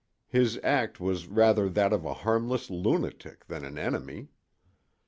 [0.29, 4.29] His act was rather that of a harmless lunatic than an enemy.